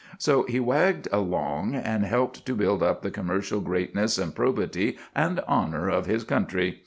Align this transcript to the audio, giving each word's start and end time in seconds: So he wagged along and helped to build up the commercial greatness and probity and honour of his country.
So 0.17 0.45
he 0.47 0.59
wagged 0.59 1.07
along 1.11 1.75
and 1.75 2.03
helped 2.05 2.43
to 2.47 2.55
build 2.55 2.81
up 2.81 3.03
the 3.03 3.11
commercial 3.11 3.59
greatness 3.61 4.17
and 4.17 4.33
probity 4.33 4.97
and 5.13 5.39
honour 5.41 5.89
of 5.89 6.07
his 6.07 6.23
country. 6.23 6.79